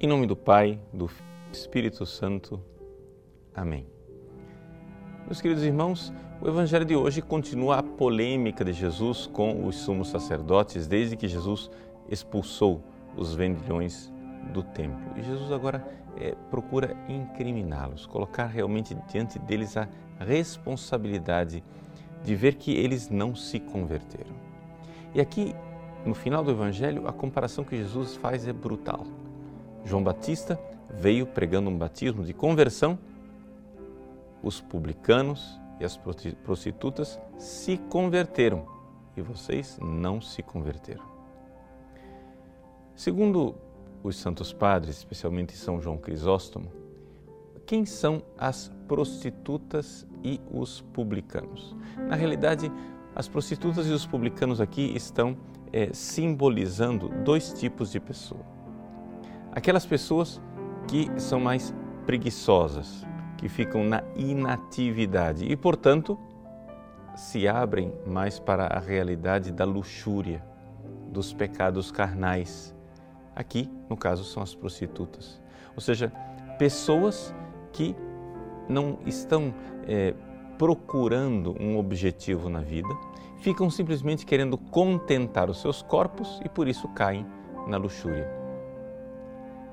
Em 0.00 0.06
nome 0.06 0.26
do 0.26 0.36
Pai, 0.36 0.78
do 0.92 1.08
Espírito 1.50 2.04
Santo. 2.04 2.60
Amém. 3.54 3.86
Meus 5.24 5.40
queridos 5.40 5.64
irmãos, 5.64 6.12
o 6.42 6.46
Evangelho 6.46 6.84
de 6.84 6.94
hoje 6.94 7.22
continua 7.22 7.78
a 7.78 7.82
polêmica 7.82 8.62
de 8.62 8.74
Jesus 8.74 9.26
com 9.26 9.66
os 9.66 9.76
sumos 9.76 10.08
sacerdotes 10.08 10.86
desde 10.86 11.16
que 11.16 11.26
Jesus 11.26 11.70
expulsou 12.10 12.82
os 13.16 13.34
vendilhões 13.34 14.12
do 14.52 14.62
templo. 14.62 15.00
E 15.16 15.22
Jesus 15.22 15.50
agora 15.50 15.82
é, 16.18 16.34
procura 16.50 16.94
incriminá-los, 17.08 18.04
colocar 18.04 18.44
realmente 18.44 18.94
diante 19.10 19.38
deles 19.38 19.74
a 19.76 19.88
responsabilidade 20.18 21.64
de 22.22 22.34
ver 22.34 22.56
que 22.56 22.72
eles 22.72 23.08
não 23.08 23.34
se 23.34 23.58
converteram. 23.58 24.43
E 25.14 25.20
aqui, 25.20 25.54
no 26.04 26.12
final 26.12 26.42
do 26.42 26.50
Evangelho, 26.50 27.06
a 27.06 27.12
comparação 27.12 27.62
que 27.62 27.76
Jesus 27.76 28.16
faz 28.16 28.48
é 28.48 28.52
brutal. 28.52 29.06
João 29.84 30.02
Batista 30.02 30.58
veio 30.90 31.24
pregando 31.24 31.70
um 31.70 31.78
batismo 31.78 32.24
de 32.24 32.34
conversão, 32.34 32.98
os 34.42 34.60
publicanos 34.60 35.60
e 35.78 35.84
as 35.84 35.96
prostitutas 36.44 37.18
se 37.38 37.78
converteram 37.88 38.66
e 39.16 39.22
vocês 39.22 39.78
não 39.80 40.20
se 40.20 40.42
converteram. 40.42 41.04
Segundo 42.96 43.54
os 44.02 44.16
santos 44.16 44.52
padres, 44.52 44.98
especialmente 44.98 45.56
São 45.56 45.80
João 45.80 45.96
Crisóstomo, 45.96 46.70
quem 47.66 47.86
são 47.86 48.22
as 48.36 48.70
prostitutas 48.86 50.06
e 50.22 50.40
os 50.52 50.80
publicanos? 50.80 51.74
Na 51.96 52.14
realidade, 52.14 52.70
as 53.14 53.28
prostitutas 53.28 53.86
e 53.86 53.90
os 53.90 54.04
publicanos 54.04 54.60
aqui 54.60 54.92
estão 54.96 55.36
é, 55.72 55.90
simbolizando 55.92 57.08
dois 57.24 57.52
tipos 57.52 57.92
de 57.92 58.00
pessoa. 58.00 58.44
Aquelas 59.52 59.86
pessoas 59.86 60.40
que 60.88 61.08
são 61.16 61.38
mais 61.38 61.72
preguiçosas, 62.06 63.06
que 63.36 63.48
ficam 63.48 63.84
na 63.84 64.02
inatividade 64.16 65.44
e, 65.44 65.56
portanto, 65.56 66.18
se 67.16 67.46
abrem 67.46 67.92
mais 68.06 68.38
para 68.38 68.66
a 68.66 68.80
realidade 68.80 69.52
da 69.52 69.64
luxúria, 69.64 70.44
dos 71.10 71.32
pecados 71.32 71.92
carnais. 71.92 72.74
Aqui, 73.34 73.70
no 73.88 73.96
caso, 73.96 74.24
são 74.24 74.42
as 74.42 74.54
prostitutas. 74.54 75.40
Ou 75.74 75.80
seja, 75.80 76.12
pessoas 76.58 77.34
que 77.72 77.94
não 78.68 78.98
estão 79.06 79.54
é, 79.86 80.14
procurando 80.58 81.54
um 81.60 81.78
objetivo 81.78 82.48
na 82.48 82.60
vida, 82.60 82.88
ficam 83.38 83.68
simplesmente 83.70 84.24
querendo 84.24 84.56
contentar 84.56 85.50
os 85.50 85.60
seus 85.60 85.82
corpos 85.82 86.40
e 86.44 86.48
por 86.48 86.66
isso 86.66 86.88
caem 86.88 87.26
na 87.66 87.76
luxúria. 87.76 88.28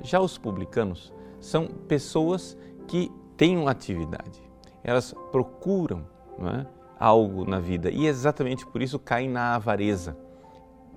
Já 0.00 0.20
os 0.20 0.36
publicanos 0.36 1.12
são 1.40 1.66
pessoas 1.66 2.56
que 2.88 3.10
têm 3.36 3.56
uma 3.56 3.70
atividade, 3.70 4.42
elas 4.82 5.14
procuram 5.30 6.04
é, 6.38 6.66
algo 6.98 7.44
na 7.44 7.58
vida 7.58 7.90
e 7.90 8.06
exatamente 8.06 8.66
por 8.66 8.82
isso 8.82 8.98
caem 8.98 9.28
na 9.28 9.54
avareza, 9.54 10.16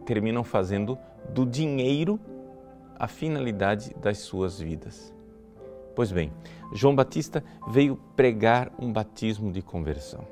terminam 0.05 0.43
fazendo 0.43 0.97
do 1.29 1.45
dinheiro 1.45 2.19
a 2.97 3.07
finalidade 3.07 3.93
das 4.01 4.19
suas 4.19 4.59
vidas. 4.59 5.14
Pois 5.95 6.11
bem, 6.11 6.31
João 6.73 6.93
Batista 6.93 7.43
veio 7.69 7.97
pregar 8.15 8.71
um 8.77 8.91
batismo 8.91 9.51
de 9.51 9.61
conversão. 9.61 10.27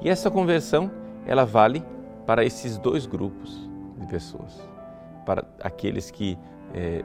E 0.00 0.08
essa 0.08 0.30
conversão, 0.30 0.90
ela 1.26 1.44
vale 1.44 1.82
para 2.24 2.44
esses 2.44 2.78
dois 2.78 3.04
grupos 3.04 3.68
de 3.98 4.06
pessoas. 4.06 4.56
Para 5.24 5.44
aqueles 5.60 6.10
que 6.10 6.38
é, 6.72 7.04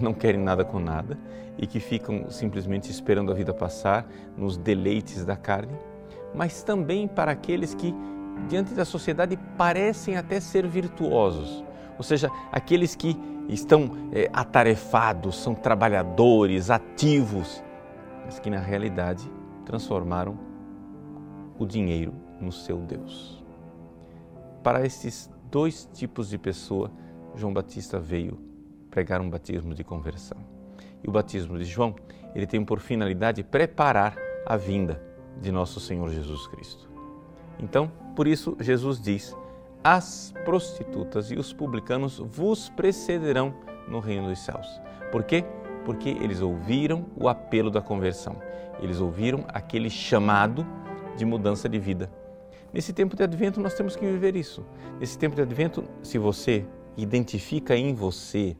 não 0.00 0.12
querem 0.12 0.40
nada 0.40 0.64
com 0.64 0.78
nada 0.78 1.18
e 1.56 1.66
que 1.66 1.80
ficam 1.80 2.30
simplesmente 2.30 2.90
esperando 2.90 3.32
a 3.32 3.34
vida 3.34 3.54
passar 3.54 4.06
nos 4.36 4.58
deleites 4.58 5.24
da 5.24 5.36
carne, 5.36 5.76
mas 6.34 6.62
também 6.62 7.06
para 7.08 7.32
aqueles 7.32 7.74
que, 7.74 7.94
diante 8.48 8.74
da 8.74 8.84
sociedade, 8.84 9.38
parecem 9.56 10.16
até 10.16 10.40
ser 10.40 10.66
virtuosos, 10.66 11.64
ou 11.96 12.04
seja, 12.04 12.30
aqueles 12.50 12.94
que 12.94 13.16
estão 13.48 13.90
é, 14.12 14.30
atarefados, 14.32 15.36
são 15.36 15.54
trabalhadores, 15.54 16.70
ativos, 16.70 17.62
mas 18.24 18.38
que 18.38 18.50
na 18.50 18.58
realidade 18.58 19.30
transformaram 19.64 20.38
o 21.58 21.66
dinheiro 21.66 22.14
no 22.40 22.50
seu 22.50 22.78
Deus. 22.78 23.42
Para 24.62 24.84
esses 24.84 25.30
dois 25.50 25.88
tipos 25.92 26.28
de 26.28 26.38
pessoa, 26.38 26.90
João 27.34 27.52
Batista 27.52 27.98
veio 27.98 28.38
pregar 28.90 29.20
um 29.20 29.28
batismo 29.28 29.74
de 29.74 29.84
conversão. 29.84 30.38
E 31.02 31.08
o 31.08 31.12
batismo 31.12 31.58
de 31.58 31.64
João, 31.64 31.94
ele 32.34 32.46
tem 32.46 32.64
por 32.64 32.80
finalidade 32.80 33.42
preparar 33.42 34.16
a 34.46 34.56
vinda 34.56 35.02
de 35.40 35.52
nosso 35.52 35.80
Senhor 35.80 36.08
Jesus 36.10 36.46
Cristo. 36.46 36.88
Então, 37.58 37.90
por 38.16 38.26
isso 38.26 38.56
Jesus 38.60 39.00
diz: 39.00 39.36
as 39.84 40.32
prostitutas 40.46 41.30
e 41.30 41.36
os 41.36 41.52
publicanos 41.52 42.18
vos 42.18 42.70
precederão 42.70 43.54
no 43.86 44.00
reino 44.00 44.28
dos 44.28 44.38
céus. 44.38 44.66
Por 45.12 45.24
quê? 45.24 45.44
Porque 45.84 46.08
eles 46.08 46.40
ouviram 46.40 47.04
o 47.14 47.28
apelo 47.28 47.70
da 47.70 47.82
conversão, 47.82 48.40
eles 48.80 48.98
ouviram 48.98 49.44
aquele 49.48 49.90
chamado 49.90 50.66
de 51.18 51.26
mudança 51.26 51.68
de 51.68 51.78
vida. 51.78 52.10
Nesse 52.72 52.94
tempo 52.94 53.14
de 53.14 53.22
advento, 53.22 53.60
nós 53.60 53.74
temos 53.74 53.94
que 53.94 54.04
viver 54.04 54.34
isso. 54.34 54.64
Nesse 54.98 55.18
tempo 55.18 55.36
de 55.36 55.42
advento, 55.42 55.84
se 56.02 56.18
você 56.18 56.66
identifica 56.96 57.76
em 57.76 57.94
você 57.94 58.56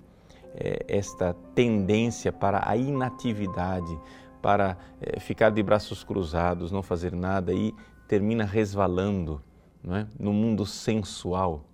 é, 0.54 0.84
esta 0.86 1.34
tendência 1.54 2.30
para 2.30 2.62
a 2.68 2.76
inatividade, 2.76 3.98
para 4.42 4.76
é, 5.00 5.18
ficar 5.18 5.50
de 5.50 5.62
braços 5.62 6.04
cruzados, 6.04 6.70
não 6.70 6.82
fazer 6.82 7.12
nada 7.12 7.52
e 7.52 7.74
termina 8.06 8.44
resvalando 8.44 9.42
é? 9.90 10.06
no 10.18 10.32
mundo 10.32 10.64
sensual, 10.64 11.64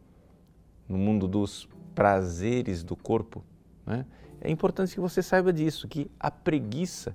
no 0.89 0.99
mundo 0.99 1.29
dos 1.29 1.69
prazeres 1.95 2.83
do 2.83 2.97
corpo. 2.97 3.45
É? 3.87 4.05
é 4.41 4.51
importante 4.51 4.95
que 4.95 5.01
você 5.01 5.23
saiba 5.23 5.53
disso, 5.53 5.89
que 5.89 6.11
a 6.19 6.31
preguiça 6.31 7.15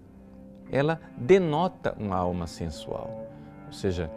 ela 0.72 1.00
denota 1.18 1.96
uma 2.00 2.16
alma 2.16 2.48
sensual, 2.48 3.28
ou 3.68 3.74
seja, 3.74 4.10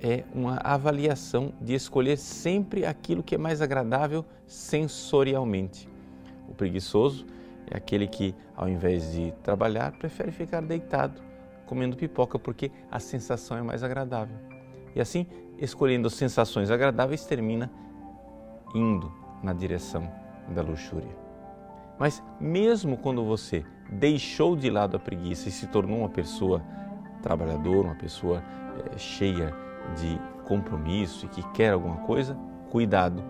é 0.00 0.24
uma 0.34 0.58
avaliação 0.58 1.52
de 1.60 1.74
escolher 1.74 2.18
sempre 2.18 2.84
aquilo 2.84 3.22
que 3.22 3.34
é 3.34 3.38
mais 3.38 3.62
agradável 3.62 4.24
sensorialmente. 4.46 5.88
O 6.48 6.54
preguiçoso 6.54 7.26
é 7.70 7.76
aquele 7.76 8.06
que, 8.06 8.34
ao 8.54 8.68
invés 8.68 9.12
de 9.12 9.32
trabalhar, 9.42 9.92
prefere 9.92 10.30
ficar 10.30 10.60
deitado 10.60 11.26
comendo 11.66 11.96
pipoca 11.96 12.38
porque 12.38 12.70
a 12.90 13.00
sensação 13.00 13.56
é 13.56 13.62
mais 13.62 13.82
agradável. 13.82 14.55
E 14.96 15.00
assim 15.00 15.26
escolhendo 15.58 16.08
sensações 16.08 16.70
agradáveis, 16.70 17.24
termina 17.24 17.70
indo 18.74 19.12
na 19.42 19.52
direção 19.52 20.10
da 20.48 20.62
luxúria. 20.62 21.14
Mas 21.98 22.22
mesmo 22.40 22.96
quando 22.96 23.22
você 23.24 23.64
deixou 23.90 24.56
de 24.56 24.70
lado 24.70 24.96
a 24.96 25.00
preguiça 25.00 25.48
e 25.48 25.52
se 25.52 25.66
tornou 25.66 26.00
uma 26.00 26.08
pessoa 26.08 26.62
trabalhadora, 27.22 27.88
uma 27.88 27.94
pessoa 27.94 28.42
é, 28.94 28.98
cheia 28.98 29.54
de 29.94 30.18
compromisso 30.44 31.26
e 31.26 31.28
que 31.28 31.42
quer 31.52 31.72
alguma 31.72 31.96
coisa, 31.98 32.36
cuidado. 32.70 33.22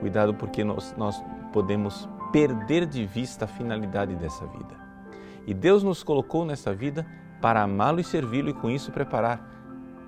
Cuidado 0.00 0.34
porque 0.34 0.64
nós, 0.64 0.94
nós 0.96 1.22
podemos 1.52 2.08
perder 2.32 2.86
de 2.86 3.04
vista 3.04 3.44
a 3.44 3.48
finalidade 3.48 4.14
dessa 4.16 4.46
vida. 4.46 4.74
E 5.46 5.54
Deus 5.54 5.82
nos 5.82 6.02
colocou 6.02 6.44
nessa 6.44 6.74
vida 6.74 7.06
para 7.40 7.62
amá-lo 7.62 8.00
e 8.00 8.04
servi-lo 8.04 8.50
e 8.50 8.54
com 8.54 8.70
isso 8.70 8.90
preparar 8.90 9.53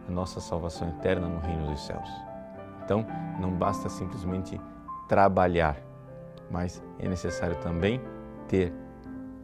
a 0.09 0.11
nossa 0.11 0.41
salvação 0.41 0.89
eterna 0.89 1.28
no 1.28 1.41
reino 1.41 1.67
dos 1.71 1.81
céus. 1.84 2.09
Então, 2.84 3.05
não 3.41 3.50
basta 3.50 3.89
simplesmente 3.89 4.61
trabalhar, 5.09 5.77
mas 6.51 6.83
é 6.98 7.09
necessário 7.09 7.57
também 7.60 8.01
ter 8.48 8.72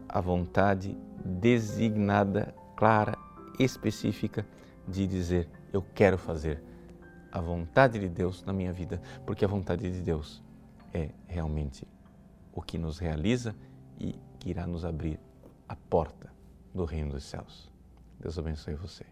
a 0.08 0.20
vontade 0.20 0.96
designada, 1.24 2.54
clara, 2.76 3.16
específica 3.58 4.46
de 4.86 5.06
dizer: 5.06 5.48
Eu 5.72 5.82
quero 5.94 6.18
fazer 6.18 6.62
a 7.30 7.40
vontade 7.40 7.98
de 7.98 8.08
Deus 8.08 8.44
na 8.44 8.52
minha 8.52 8.72
vida, 8.72 9.00
porque 9.26 9.44
a 9.44 9.48
vontade 9.48 9.90
de 9.90 10.00
Deus 10.00 10.42
é 10.92 11.10
realmente 11.26 11.88
o 12.52 12.60
que 12.60 12.76
nos 12.76 12.98
realiza 12.98 13.56
e 13.98 14.14
que 14.38 14.50
irá 14.50 14.66
nos 14.66 14.84
abrir 14.84 15.18
a 15.68 15.74
porta 15.74 16.30
do 16.74 16.84
reino 16.84 17.12
dos 17.12 17.24
céus. 17.24 17.70
Deus 18.20 18.38
abençoe 18.38 18.74
você. 18.74 19.11